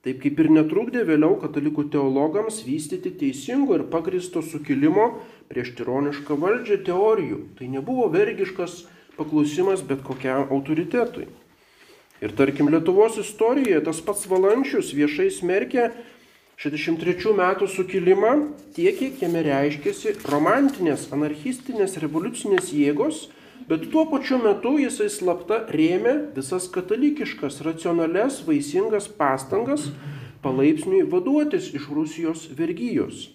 Taip 0.04 0.18
kaip 0.20 0.40
ir 0.42 0.50
netrukdė 0.52 1.00
vėliau 1.08 1.38
katalikų 1.40 1.86
teologams 1.94 2.58
vystyti 2.66 3.08
teisingo 3.22 3.78
ir 3.78 3.86
pagristo 3.88 4.42
sukilimo 4.44 5.06
prieš 5.50 5.74
tironišką 5.78 6.36
valdžią 6.40 6.80
teorijų. 6.86 7.40
Tai 7.58 7.70
nebuvo 7.72 8.08
vergiškas 8.12 8.84
paklusimas 9.18 9.84
bet 9.86 10.02
kokiam 10.06 10.48
autoritetui. 10.50 11.28
Ir 12.24 12.32
tarkim 12.38 12.70
Lietuvos 12.72 13.18
istorijoje 13.20 13.82
tas 13.84 14.00
pats 14.04 14.26
Valančius 14.30 14.94
viešai 14.96 15.28
smerkė 15.34 15.90
63 16.56 17.34
metų 17.34 17.66
sukilimą 17.68 18.34
tiek, 18.76 18.94
kiek 18.96 19.22
jame 19.24 19.42
reiškėsi 19.44 20.14
romantinės, 20.30 21.08
anarchistinės, 21.12 21.98
revoliucinės 22.00 22.70
jėgos, 22.72 23.26
bet 23.68 23.88
tuo 23.90 24.06
pačiu 24.10 24.38
metu 24.42 24.76
jisai 24.78 25.10
slapta 25.10 25.64
rėmė 25.74 26.14
visas 26.36 26.70
katalikiškas, 26.70 27.58
racionales, 27.66 28.40
vaisingas 28.46 29.10
pastangas 29.10 29.90
palaipsniui 30.44 31.02
vaduotis 31.10 31.72
iš 31.74 31.90
Rusijos 31.90 32.46
vergyjos. 32.54 33.30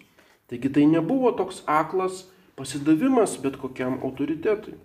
Taigi 0.50 0.70
tai 0.74 0.86
nebuvo 0.90 1.32
toks 1.38 1.64
aklas 1.70 2.24
pasidavimas 2.58 3.38
bet 3.42 3.58
kokiam 3.62 4.00
autoritetui. 4.04 4.78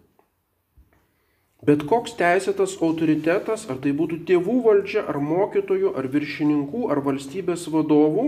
Bet 1.65 1.87
koks 1.89 2.13
teisėtas 2.19 2.75
autoritetas, 2.85 3.65
ar 3.73 3.79
tai 3.81 3.95
būtų 3.97 4.21
tėvų 4.29 4.59
valdžia, 4.67 5.07
ar 5.09 5.17
mokytojų, 5.17 5.95
ar 5.97 6.11
viršininkų, 6.13 6.91
ar 6.93 7.01
valstybės 7.07 7.65
vadovų, 7.73 8.27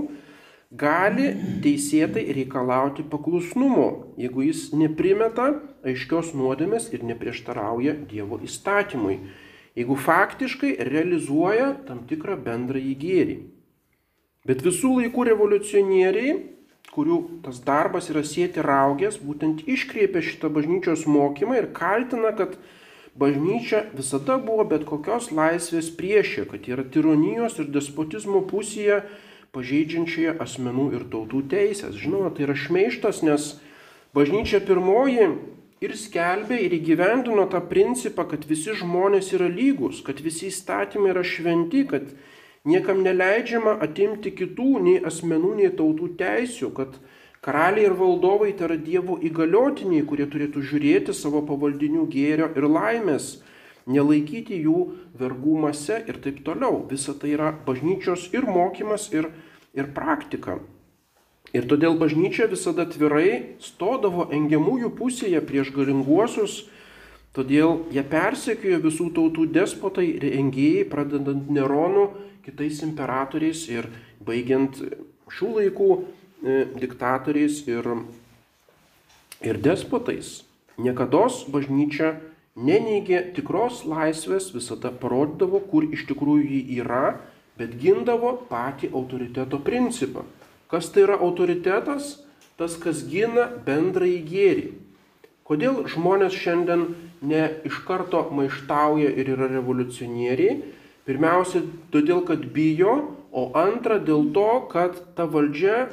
gali 0.73 1.29
teisėtai 1.65 2.25
reikalauti 2.33 3.05
paklusnumo, 3.13 4.15
jeigu 4.17 4.47
jis 4.49 4.71
neprimeta 4.73 5.51
aiškios 5.85 6.33
nuodėmės 6.33 6.89
ir 6.97 7.05
neprieštarauja 7.05 7.99
Dievo 8.09 8.41
įstatymui, 8.41 9.19
jeigu 9.77 10.01
faktiškai 10.01 10.73
realizuoja 10.89 11.75
tam 11.85 12.07
tikrą 12.09 12.39
bendrąjį 12.41 12.97
gėrį. 13.05 13.39
Bet 14.49 14.65
visų 14.65 14.97
laikų 15.03 15.29
revoliucionieriai, 15.29 16.39
kurių 16.95 17.19
tas 17.45 17.61
darbas 17.65 18.11
yra 18.13 18.23
sėti 18.25 18.63
raugės, 18.65 19.19
būtent 19.21 19.65
iškreipia 19.69 20.23
šitą 20.25 20.51
bažnyčios 20.53 21.05
mokymą 21.11 21.59
ir 21.61 21.71
kaltina, 21.77 22.33
kad 22.37 22.57
bažnyčia 23.19 23.85
visada 23.97 24.39
buvo 24.43 24.65
bet 24.69 24.87
kokios 24.89 25.31
laisvės 25.35 25.91
priešė, 25.99 26.47
kad 26.53 26.69
yra 26.69 26.85
tironijos 26.85 27.59
ir 27.61 27.71
despotizmo 27.73 28.45
pusėje 28.49 29.03
pažeidžiančioje 29.57 30.37
asmenų 30.43 30.91
ir 30.99 31.05
tautų 31.13 31.43
teisės. 31.53 31.97
Žinoma, 31.97 32.33
tai 32.37 32.47
yra 32.49 32.57
šmeištas, 32.61 33.23
nes 33.25 33.55
bažnyčia 34.17 34.61
pirmoji 34.65 35.31
ir 35.85 35.97
skelbė 35.97 36.59
ir 36.65 36.77
įgyvendino 36.79 37.47
tą 37.53 37.61
principą, 37.69 38.27
kad 38.29 38.45
visi 38.49 38.77
žmonės 38.77 39.33
yra 39.37 39.49
lygus, 39.53 40.03
kad 40.05 40.21
visi 40.25 40.51
įstatymai 40.51 41.13
yra 41.15 41.25
šventi, 41.25 41.85
kad 41.89 42.09
niekam 42.67 43.03
neleidžiama 43.07 43.79
atimti 43.85 44.33
kitų 44.35 44.71
nei 44.83 44.97
asmenų, 45.07 45.55
nei 45.61 45.73
tautų 45.79 46.13
teisių, 46.21 46.71
kad 46.77 46.99
karaliai 47.47 47.87
ir 47.89 47.97
valdovai 47.99 48.53
tai 48.59 48.71
yra 48.71 48.79
Dievo 48.83 49.19
įgaliotiniai, 49.23 50.05
kurie 50.07 50.27
turėtų 50.31 50.65
žiūrėti 50.71 51.15
savo 51.15 51.45
pavaldinių 51.47 52.07
gėrio 52.11 52.51
ir 52.59 52.67
laimės 52.67 53.37
nelaikyti 53.87 54.59
jų 54.65 54.81
vergumose 55.19 56.01
ir 56.11 56.19
taip 56.23 56.43
toliau. 56.47 56.83
Visa 56.91 57.15
tai 57.15 57.37
yra 57.37 57.53
bažnyčios 57.67 58.31
ir 58.35 58.49
mokymas, 58.51 59.11
ir, 59.15 59.31
ir 59.79 59.93
praktika. 59.95 60.59
Ir 61.55 61.69
todėl 61.71 61.95
bažnyčia 61.99 62.49
visada 62.51 62.85
atvirai 62.85 63.57
stodavo 63.63 64.27
engiamųjų 64.35 64.91
pusėje 64.99 65.41
prieš 65.47 65.71
galinguosius, 65.77 66.65
todėl 67.37 67.85
jie 67.95 68.03
persekiojo 68.03 68.81
visų 68.83 69.07
tautų 69.15 69.47
despotai 69.55 70.09
ir 70.17 70.27
engėjai, 70.41 70.89
pradedant 70.91 71.47
Neronu, 71.53 72.09
kitais 72.47 72.81
imperatoriais 72.87 73.67
ir 73.73 73.91
baigiant 74.25 74.79
šių 75.35 75.51
laikų 75.59 75.91
e, 75.97 76.65
diktatoriais 76.79 77.65
ir, 77.69 77.91
ir 79.43 79.61
despotais. 79.63 80.41
Niekada 80.79 81.27
bažnyčia 81.53 82.15
neneigė 82.57 83.23
tikros 83.37 83.83
laisvės, 83.89 84.51
visada 84.55 84.93
parodydavo, 84.93 85.61
kur 85.71 85.87
iš 85.93 86.07
tikrųjų 86.09 86.47
ji 86.47 86.81
yra, 86.81 87.19
bet 87.57 87.77
gindavo 87.81 88.37
patį 88.51 88.93
autoriteto 88.93 89.61
principą. 89.65 90.25
Kas 90.69 90.91
tai 90.93 91.07
yra 91.07 91.21
autoritetas? 91.23 92.17
Tas, 92.57 92.73
kas 92.81 93.03
gina 93.05 93.51
bendrąjį 93.67 94.21
gėrį. 94.25 94.69
Kodėl 95.47 95.83
žmonės 95.93 96.35
šiandien 96.35 96.87
ne 97.21 97.43
iš 97.69 97.83
karto 97.87 98.23
maištauja 98.35 99.11
ir 99.13 99.29
yra 99.35 99.51
revoliucionieriai? 99.53 100.57
Pirmiausia, 101.07 101.63
todėl, 101.95 102.25
kad 102.27 102.43
bijo, 102.51 102.97
o 103.31 103.51
antra, 103.59 104.01
dėl 104.03 104.31
to, 104.35 104.49
kad 104.73 104.99
ta 105.15 105.29
valdžia 105.31 105.87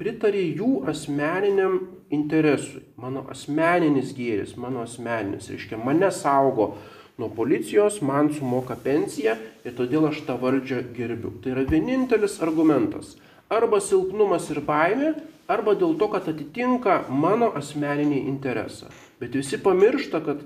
pritarė 0.00 0.42
jų 0.56 0.70
asmeniniam 0.88 1.78
interesui. 2.12 2.82
Mano 3.00 3.26
asmeninis 3.32 4.14
gėris, 4.16 4.54
mano 4.60 4.84
asmeninis, 4.86 5.50
reiškia, 5.52 5.76
mane 5.80 6.08
saugo 6.14 6.74
nuo 7.20 7.28
policijos, 7.32 8.00
man 8.04 8.30
sumoka 8.32 8.76
pensiją 8.80 9.36
ir 9.64 9.76
todėl 9.76 10.10
aš 10.10 10.22
tą 10.28 10.36
valdžią 10.40 10.82
gerbiu. 10.96 11.32
Tai 11.42 11.54
yra 11.56 11.64
vienintelis 11.68 12.40
argumentas. 12.44 13.16
Arba 13.52 13.80
silpnumas 13.80 14.48
ir 14.52 14.60
baimė, 14.66 15.14
arba 15.48 15.76
dėl 15.78 15.94
to, 16.00 16.10
kad 16.12 16.28
atitinka 16.32 17.04
mano 17.08 17.52
asmeninį 17.56 18.24
interesą. 18.26 18.90
Bet 19.20 19.36
visi 19.38 19.60
pamiršta, 19.62 20.20
kad 20.24 20.42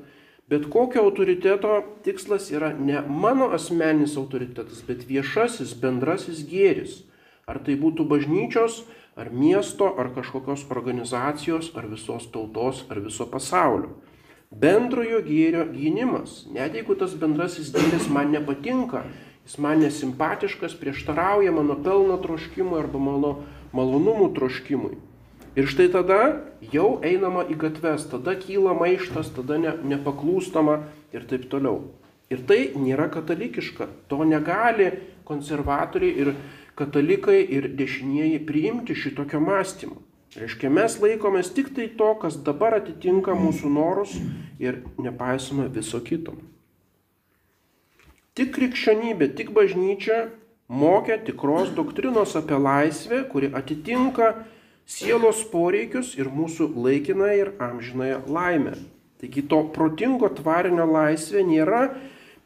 bet 0.50 0.66
kokio 0.70 1.04
autoriteto 1.06 1.82
tikslas 2.04 2.50
yra 2.50 2.72
ne 2.74 3.02
mano 3.08 3.52
asmeninis 3.54 4.16
autoritetas, 4.18 4.82
bet 4.86 5.06
viešasis 5.06 5.76
bendrasis 5.78 6.42
gėris. 6.50 7.04
Ar 7.46 7.58
tai 7.66 7.76
būtų 7.78 8.06
bažnyčios, 8.10 8.82
ar 9.18 9.30
miesto, 9.30 9.88
ar 9.98 10.10
kažkokios 10.14 10.66
organizacijos, 10.70 11.70
ar 11.74 11.86
visos 11.90 12.26
tautos, 12.34 12.84
ar 12.90 13.00
viso 13.02 13.26
pasaulio. 13.30 13.94
Bendrojo 14.50 15.20
gėrio 15.22 15.64
gynimas. 15.70 16.44
Net 16.50 16.74
jeigu 16.74 16.96
tas 16.98 17.14
bendrasis 17.14 17.70
gėris 17.74 18.08
man 18.10 18.32
nepatinka, 18.34 19.04
jis 19.46 19.58
man 19.62 19.82
nesimpatiškas, 19.84 20.74
prieštarauja 20.78 21.54
mano 21.54 21.78
pelno 21.78 22.18
troškimui 22.22 22.78
arba 22.82 23.02
mano 23.02 23.32
malonumų 23.74 24.32
troškimui. 24.34 24.98
Ir 25.58 25.66
štai 25.66 25.88
tada 25.90 26.18
jau 26.72 27.00
einama 27.02 27.42
į 27.50 27.56
gatves, 27.58 28.04
tada 28.12 28.36
kyla 28.38 28.74
maištas, 28.78 29.32
tada 29.34 29.58
ne, 29.58 29.72
nepaklūstama 29.94 30.76
ir 31.14 31.26
taip 31.26 31.48
toliau. 31.50 31.88
Ir 32.30 32.44
tai 32.46 32.70
nėra 32.78 33.08
katalikiška, 33.10 33.88
to 34.06 34.22
negali 34.22 34.92
konservatoriai 35.26 36.22
ir 36.22 36.30
katalikai 36.78 37.40
ir 37.42 37.66
dešinieji 37.74 38.38
priimti 38.46 38.94
šitokio 38.94 39.42
mąstymo. 39.42 39.98
Reiškia, 40.38 40.70
mes 40.70 40.94
laikomės 41.02 41.50
tik 41.50 41.72
tai 41.74 41.88
to, 41.98 42.12
kas 42.22 42.36
dabar 42.46 42.76
atitinka 42.78 43.34
mūsų 43.34 43.72
norus 43.74 44.14
ir 44.62 44.84
nepaisome 45.02 45.66
viso 45.74 45.98
kito. 46.06 46.36
Tik 48.38 48.52
krikščionybė, 48.54 49.32
tik 49.34 49.50
bažnyčia 49.56 50.28
mokė 50.70 51.18
tikros 51.26 51.74
doktrinos 51.74 52.36
apie 52.38 52.62
laisvę, 52.62 53.24
kuri 53.32 53.50
atitinka 53.50 54.30
sielos 54.90 55.42
poreikius 55.52 56.16
ir 56.18 56.30
mūsų 56.34 56.70
laikinąją 56.74 57.36
ir 57.38 57.52
amžinąją 57.62 58.22
laimę. 58.26 58.74
Taigi 59.20 59.44
to 59.46 59.60
protingo 59.74 60.30
tvarinio 60.32 60.86
laisvė 60.88 61.44
nėra 61.44 61.82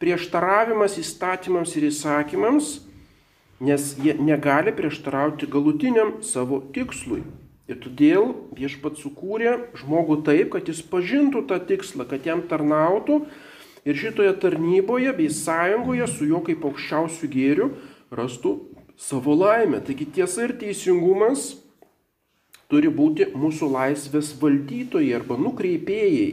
prieštaravimas 0.03 0.99
įstatymams 1.01 1.77
ir 1.79 1.87
įsakymams, 1.89 2.75
nes 3.65 3.95
jie 4.03 4.17
negali 4.19 4.75
prieštarauti 4.75 5.49
galutiniam 5.49 6.19
savo 6.27 6.61
tikslui. 6.75 7.23
Ir 7.71 7.79
todėl 7.81 8.35
viešpat 8.59 8.99
sukūrė 9.01 9.55
žmogų 9.81 10.19
taip, 10.27 10.51
kad 10.53 10.69
jis 10.69 10.83
pažintų 10.85 11.47
tą 11.49 11.63
tikslą, 11.65 12.05
kad 12.11 12.27
jam 12.29 12.43
tarnautų 12.45 13.23
ir 13.89 13.97
šitoje 13.97 14.35
tarnyboje 14.43 15.15
bei 15.17 15.31
sąjungoje 15.33 16.11
su 16.13 16.29
juo 16.29 16.43
kaip 16.45 16.67
aukščiausių 16.69 17.31
gėrių 17.33 17.71
rastų 18.13 18.59
savo 19.01 19.33
laimę. 19.39 19.81
Taigi 19.87 20.11
tiesa 20.19 20.45
ir 20.45 20.59
teisingumas 20.61 21.55
turi 22.73 22.91
būti 22.91 23.31
mūsų 23.35 23.71
laisvės 23.75 24.33
valdytojai 24.41 25.15
arba 25.19 25.39
nukreipėjai. 25.41 26.33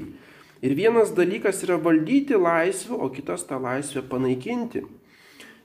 Ir 0.62 0.76
vienas 0.78 1.14
dalykas 1.18 1.64
yra 1.66 1.80
valdyti 1.82 2.38
laisvę, 2.38 2.98
o 2.98 3.10
kitas 3.10 3.48
tą 3.50 3.58
laisvę 3.62 4.04
panaikinti. 4.10 4.84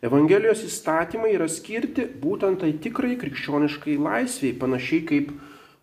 Evangelijos 0.04 0.62
įstatymai 0.64 1.34
yra 1.34 1.48
skirti 1.48 2.06
būtent 2.22 2.62
tai 2.62 2.72
tikrai 2.80 3.14
krikščioniškai 3.20 3.96
laisviai, 4.00 4.56
panašiai 4.56 5.04
kaip 5.08 5.30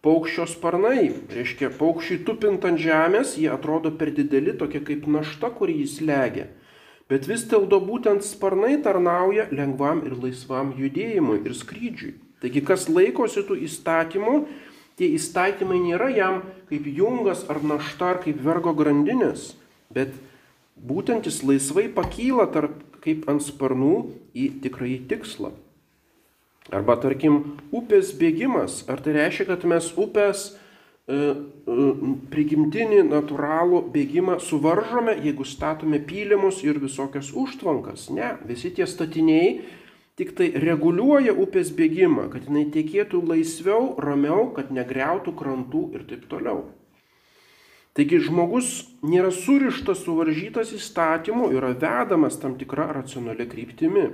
paukščio 0.06 0.46
sparnai. 0.52 1.08
Reiškia, 1.34 1.72
paukščiai 1.80 2.24
tupint 2.28 2.66
ant 2.68 2.82
žemės, 2.82 3.38
jie 3.42 3.50
atrodo 3.54 3.94
per 3.98 4.12
dideli, 4.14 4.54
tokie 4.58 4.84
kaip 4.86 5.08
našta, 5.10 5.50
kurį 5.54 5.80
jis 5.84 5.98
legia. 6.06 6.50
Bet 7.12 7.28
vis 7.30 7.44
dėlto 7.50 7.82
būtent 7.84 8.26
sparnai 8.26 8.78
tarnauja 8.84 9.50
lengvam 9.52 10.06
ir 10.08 10.16
laisvam 10.18 10.72
judėjimui 10.78 11.42
ir 11.44 11.58
skrydžiui. 11.58 12.14
Taigi, 12.44 12.64
kas 12.66 12.90
laikosi 12.92 13.44
tų 13.48 13.60
įstatymų, 13.68 14.38
tie 15.00 15.10
įstatymai 15.18 15.80
nėra 15.84 16.10
jam 16.14 16.42
kaip 16.70 16.88
jungas 16.88 17.44
ar 17.50 17.62
našta 17.66 18.14
ar 18.14 18.22
kaip 18.24 18.40
vergo 18.44 18.74
grandinės, 18.78 19.54
bet 19.94 20.14
būtent 20.78 21.30
jis 21.30 21.42
laisvai 21.46 21.88
pakyla 21.94 22.48
tarp 22.54 22.80
kaip 23.04 23.28
ant 23.30 23.44
sparnų 23.44 23.96
į 24.34 24.50
tikrąjį 24.64 25.00
tikslą. 25.12 25.52
Arba 26.72 26.96
tarkim, 26.96 27.58
upės 27.76 28.14
bėgimas. 28.16 28.84
Ar 28.88 29.02
tai 29.04 29.18
reiškia, 29.18 29.50
kad 29.50 29.66
mes 29.68 29.90
upės 30.00 30.46
e, 30.54 30.54
e, 31.12 31.88
prigimtinį 32.32 33.02
natūralų 33.10 33.82
bėgimą 33.92 34.38
suvaržome, 34.40 35.18
jeigu 35.26 35.44
statome 35.48 36.00
pylimus 36.08 36.62
ir 36.64 36.80
visokias 36.80 37.34
užtvankas? 37.36 38.08
Ne, 38.16 38.38
visi 38.48 38.72
tie 38.72 38.88
statiniai 38.88 39.58
tik 40.20 40.36
tai 40.38 40.52
reguliuoja 40.62 41.34
upės 41.34 41.72
bėgimą, 41.74 42.28
kad 42.34 42.46
jinai 42.50 42.68
tiekėtų 42.74 43.24
laisviau, 43.32 43.94
ramiau, 44.02 44.52
kad 44.56 44.72
negriautų 44.74 45.34
krantų 45.40 45.84
ir 45.98 46.06
taip 46.10 46.28
toliau. 46.32 46.68
Taigi 47.94 48.18
žmogus 48.26 48.70
nėra 49.06 49.30
surištas, 49.34 50.02
suvaržytas 50.02 50.72
įstatymu, 50.74 51.52
yra 51.54 51.76
vedamas 51.78 52.40
tam 52.42 52.56
tikra 52.58 52.88
racionalia 52.96 53.46
kryptimi. 53.50 54.08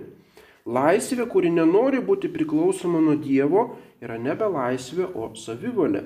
Laisvė, 0.68 1.24
kuri 1.32 1.52
nenori 1.54 2.02
būti 2.04 2.28
priklausoma 2.32 3.00
nuo 3.00 3.16
Dievo, 3.20 3.70
yra 4.04 4.20
nebe 4.20 4.50
laisvė, 4.52 5.08
o 5.16 5.32
savivalė. 5.40 6.04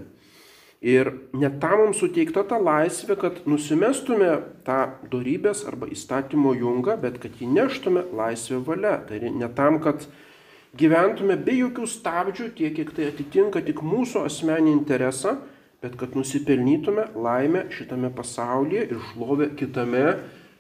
Ir 0.84 1.08
net 1.32 1.62
tam 1.63 1.78
mums 1.80 2.02
suteikta 2.04 2.41
ta 2.43 2.58
laisvė, 2.60 3.15
kad 3.15 3.38
nusimestume 3.48 4.34
tą 4.67 4.82
darybės 5.08 5.63
arba 5.69 5.88
įstatymo 5.88 6.52
jungą, 6.60 6.98
bet 7.00 7.22
kad 7.24 7.38
jį 7.39 7.48
neštume 7.56 8.04
laisvę 8.12 8.60
valia. 8.67 8.98
Tai 9.08 9.22
ne 9.24 9.48
tam, 9.56 9.80
kad 9.80 10.04
gyventume 10.76 11.38
be 11.39 11.56
jokių 11.62 11.88
stabdžių, 11.88 12.50
tiek 12.58 12.76
kiek 12.76 12.91
tai 12.98 13.08
atitinka 13.13 13.63
tik 13.63 13.80
mūsų 13.80 14.26
asmenį 14.28 14.76
interesą, 14.76 15.38
bet 15.80 15.96
kad 16.00 16.19
nusipelnytume 16.19 17.13
laimę 17.15 17.69
šitame 17.72 18.12
pasaulyje 18.12 18.84
ir 18.89 19.00
šlovę 19.13 19.54
kitame, 19.56 20.06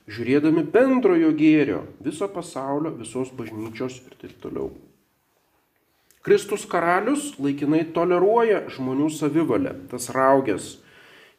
žiūrėdami 0.07 0.63
bendrojo 0.71 1.35
gėrio, 1.35 1.83
viso 2.03 2.31
pasaulio, 2.31 2.95
visos 2.95 3.35
bažnyčios 3.35 3.99
ir 4.07 4.19
taip 4.23 4.39
toliau. 4.43 4.71
Kristus 6.23 6.63
karalius 6.63 7.33
laikinai 7.35 7.81
toleruoja 7.91 8.61
žmonių 8.71 9.09
savivalę, 9.11 9.73
tas 9.91 10.07
raugės. 10.15 10.77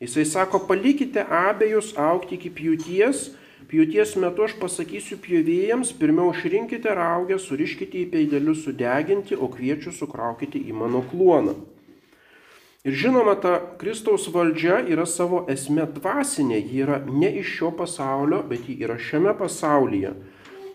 Jisai 0.03 0.27
sako, 0.29 0.61
palikite 0.69 1.23
abejus 1.25 1.95
aukti 1.97 2.37
iki 2.37 2.51
pjūties, 2.53 3.31
pjūties 3.71 4.13
metu 4.21 4.45
aš 4.45 4.59
pasakysiu 4.61 5.17
pjovėjams, 5.25 5.95
pirmiau 5.97 6.35
išrinkite 6.35 6.93
raugę, 6.99 7.39
suriškite 7.41 8.03
į 8.03 8.11
peidelius 8.13 8.67
sudeginti, 8.67 9.39
o 9.39 9.49
kviečiu 9.49 9.95
sukraukite 9.95 10.61
į 10.61 10.77
mano 10.77 11.01
kluoną. 11.09 11.57
Ir 12.85 12.93
žinoma, 13.01 13.39
ta 13.41 13.57
Kristaus 13.81 14.29
valdžia 14.29 14.83
yra 14.93 15.09
savo 15.09 15.47
esme 15.49 15.89
dvasinė, 15.97 16.61
ji 16.61 16.85
yra 16.85 17.01
ne 17.09 17.33
iš 17.41 17.57
šio 17.57 17.73
pasaulio, 17.79 18.43
bet 18.45 18.69
ji 18.69 18.77
yra 18.85 19.01
šiame 19.01 19.33
pasaulyje. 19.39 20.13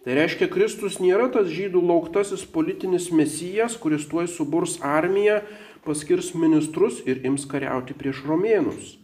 Tai 0.05 0.15
reiškia, 0.15 0.47
Kristus 0.47 1.01
nėra 1.03 1.27
tas 1.33 1.49
žydų 1.51 1.81
lauktasis 1.83 2.45
politinis 2.47 3.09
mesijas, 3.11 3.75
kuris 3.75 4.07
tuoj 4.07 4.29
suburs 4.31 4.77
armiją, 4.79 5.41
paskirs 5.83 6.31
ministrus 6.39 7.01
ir 7.03 7.19
ims 7.27 7.43
kariauti 7.49 7.95
prieš 7.97 8.23
romėnus. 8.29 8.95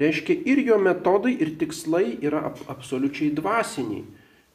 Reiškia, 0.00 0.38
ir 0.48 0.62
jo 0.64 0.78
metodai 0.80 1.34
ir 1.36 1.52
tikslai 1.60 2.16
yra 2.24 2.46
ab 2.48 2.62
absoliučiai 2.72 3.34
dvasiniai. 3.36 4.06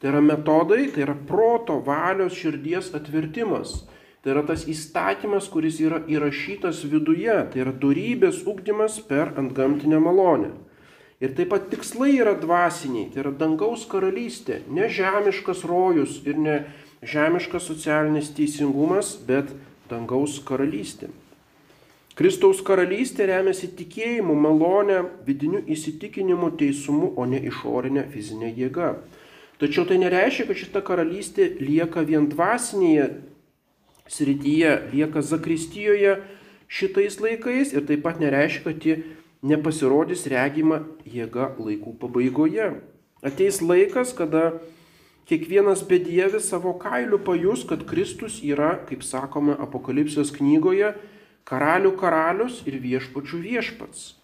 Tai 0.02 0.10
yra 0.10 0.22
metodai, 0.22 0.88
tai 0.94 1.04
yra 1.06 1.14
proto, 1.28 1.78
valios, 1.86 2.34
širdies 2.38 2.90
atvertimas. 2.98 3.84
Tai 4.22 4.34
yra 4.34 4.42
tas 4.46 4.64
įstatymas, 4.66 5.46
kuris 5.50 5.78
yra 5.82 6.02
įrašytas 6.10 6.82
viduje, 6.90 7.34
tai 7.52 7.62
yra 7.62 7.74
darybės 7.74 8.42
ugdymas 8.50 8.98
per 9.06 9.30
antgamtinę 9.38 10.02
malonę. 10.02 10.52
Ir 11.18 11.32
taip 11.34 11.50
pat 11.50 11.64
tikslai 11.72 12.12
yra 12.20 12.36
dvasiniai, 12.38 13.08
tai 13.10 13.24
yra 13.24 13.32
dangaus 13.34 13.82
karalystė, 13.90 14.60
ne 14.70 14.86
žemiškas 14.86 15.64
rojus 15.66 16.20
ir 16.28 16.38
ne 16.38 16.58
žemiškas 17.02 17.66
socialinis 17.66 18.30
teisingumas, 18.36 19.16
bet 19.26 19.50
dangaus 19.90 20.38
karalystė. 20.46 21.10
Kristaus 22.18 22.58
karalystė 22.66 23.28
remiasi 23.30 23.68
tikėjimu, 23.78 24.34
malonė, 24.34 25.04
vidiniu 25.26 25.60
įsitikinimu, 25.70 26.50
teisumu, 26.58 27.12
o 27.14 27.26
ne 27.30 27.38
išorinė 27.46 28.08
fizinė 28.10 28.50
jėga. 28.56 28.96
Tačiau 29.58 29.86
tai 29.86 29.98
nereiškia, 30.02 30.46
kad 30.48 30.58
šita 30.58 30.82
karalystė 30.86 31.46
lieka 31.58 32.02
vien 32.06 32.26
dvasinėje 32.30 33.08
srityje, 34.10 34.74
lieka 34.94 35.22
Zakristijoje 35.22 36.16
šitais 36.66 37.18
laikais 37.22 37.74
ir 37.74 37.86
taip 37.86 38.02
pat 38.06 38.18
nereiškia, 38.22 38.64
kad 38.66 38.86
ji 38.86 38.98
nepasirodys 39.42 40.26
regima 40.30 40.82
jėga 41.06 41.52
laikų 41.58 41.94
pabaigoje. 42.00 42.72
Ateis 43.22 43.60
laikas, 43.62 44.12
kada 44.14 44.58
kiekvienas 45.28 45.82
bedievis 45.86 46.48
savo 46.50 46.74
kailiu 46.78 47.18
pajus, 47.22 47.64
kad 47.68 47.84
Kristus 47.86 48.40
yra, 48.42 48.76
kaip 48.88 49.02
sakoma 49.06 49.56
Apokalipsijos 49.62 50.32
knygoje, 50.36 50.94
karalių 51.48 51.94
karalius 51.98 52.62
ir 52.68 52.78
viešpačių 52.82 53.42
viešpats. 53.44 54.14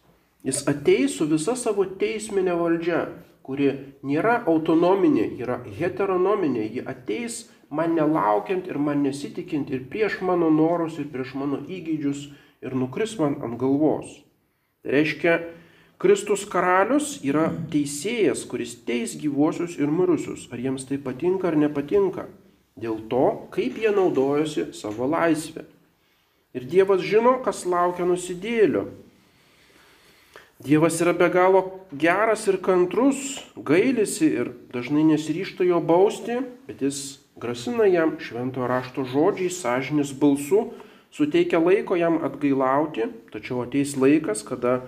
Jis 0.45 0.61
ateis 0.69 1.17
su 1.17 1.27
visa 1.29 1.55
savo 1.57 1.87
teisminė 2.01 2.53
valdžia, 2.59 3.07
kuri 3.45 3.71
nėra 4.05 4.43
autonominė, 4.51 5.31
yra 5.41 5.63
heteronominė. 5.79 6.67
Ji 6.69 6.85
ateis 6.85 7.39
man 7.71 7.97
nelaukiant 7.97 8.69
ir 8.69 8.79
man 8.79 9.03
nesitikint 9.07 9.73
ir 9.73 9.87
prieš 9.91 10.21
mano 10.21 10.51
norus 10.53 10.99
ir 11.01 11.09
prieš 11.13 11.33
mano 11.41 11.63
įgydžius 11.65 12.29
ir 12.65 12.77
nukris 12.77 13.17
man 13.21 13.41
ant 13.45 13.57
galvos. 13.61 14.21
Tai 14.85 14.93
reiškia, 14.93 15.39
Kristus 15.97 16.43
karalius 16.45 17.15
yra 17.25 17.47
teisėjas, 17.73 18.43
kuris 18.45 18.75
teis 18.85 19.15
gyvuosius 19.17 19.79
ir 19.81 19.89
mirusius, 19.89 20.45
ar 20.53 20.61
jiems 20.61 20.85
tai 20.85 20.99
patinka 21.01 21.49
ar 21.49 21.57
nepatinka, 21.57 22.27
dėl 22.77 22.99
to, 23.09 23.25
kaip 23.55 23.79
jie 23.81 23.89
naudojosi 23.95 24.67
savo 24.77 25.09
laisvę. 25.09 25.65
Ir 26.55 26.69
Dievas 26.69 27.01
žino, 27.01 27.39
kas 27.43 27.65
laukia 27.65 28.05
nusidėlio. 28.05 28.85
Dievas 30.65 31.01
yra 31.03 31.17
be 31.17 31.31
galo 31.33 31.65
geras 31.91 32.45
ir 32.53 32.61
kantrus, 32.63 33.41
gailisi 33.57 34.29
ir 34.43 34.53
dažnai 34.77 35.03
nesiryšta 35.09 35.65
jo 35.67 35.81
bausti, 35.81 36.43
bet 36.69 36.85
jis 36.85 37.01
grasina 37.41 37.89
jam 37.89 38.19
šventojo 38.21 38.69
rašto 38.69 39.09
žodžiais, 39.09 39.57
sąžinis 39.65 40.13
balsu, 40.13 40.69
suteikia 41.15 41.61
laiko 41.63 41.97
jam 41.97 42.19
atgailauti, 42.27 43.09
tačiau 43.33 43.63
ateis 43.63 43.95
laikas, 44.01 44.43
kada 44.47 44.81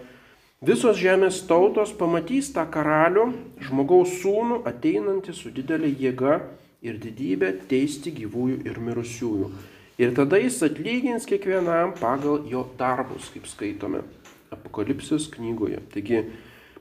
visos 0.67 0.99
žemės 0.99 1.45
tautos 1.47 1.93
pamatys 1.95 2.51
tą 2.55 2.67
karalių, 2.73 3.29
žmogaus 3.63 4.19
sūnų, 4.23 4.65
ateinantį 4.67 5.37
su 5.37 5.53
didelė 5.55 5.93
jėga 5.95 6.41
ir 6.83 6.99
didybė 7.03 7.53
teisti 7.71 8.13
gyvųjų 8.17 8.61
ir 8.67 8.83
mirusiųjų. 8.83 9.53
Ir 9.97 10.13
tada 10.17 10.37
jis 10.43 10.59
atlygins 10.67 11.25
kiekvienam 11.29 11.95
pagal 11.97 12.43
jo 12.51 12.67
darbus, 12.77 13.31
kaip 13.33 13.47
skaitome 13.49 14.03
Apokalipsės 14.53 15.25
knygoje. 15.33 15.81
Taigi 15.95 16.21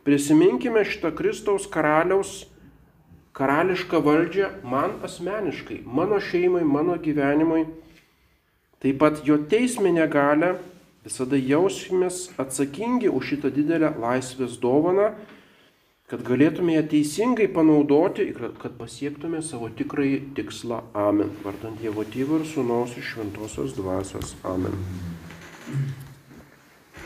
prisiminkime 0.05 0.83
šitą 0.85 1.13
Kristaus 1.15 1.65
karaliaus 1.71 2.43
karališką 3.35 3.99
valdžią 4.03 4.49
man 4.67 4.99
asmeniškai, 5.03 5.81
mano 5.85 6.19
šeimai, 6.23 6.63
mano 6.67 6.95
gyvenimui. 7.01 7.65
Taip 8.85 8.99
pat 9.01 9.23
jo 9.25 9.39
teisminę 9.49 10.03
galę 10.13 10.51
visada 11.01 11.39
jausimės 11.41 12.19
atsakingi 12.37 13.09
už 13.09 13.31
šitą 13.31 13.49
didelę 13.55 13.89
laisvės 13.97 14.59
dovaną, 14.61 15.07
kad 16.05 16.21
galėtume 16.27 16.75
ją 16.77 16.85
teisingai 16.93 17.49
panaudoti 17.57 18.29
ir 18.29 18.53
kad 18.61 18.77
pasiektume 18.77 19.41
savo 19.41 19.73
tikrąjį 19.81 20.21
tikslą. 20.37 20.83
Amen. 21.07 21.33
Vardant 21.41 21.81
Dievo 21.81 22.05
Tėvų 22.05 22.43
ir 22.43 22.49
Sūnaus 22.53 22.93
iš 23.01 23.15
Šventosios 23.15 23.73
Dvasios. 23.73 24.37
Amen. 24.45 24.77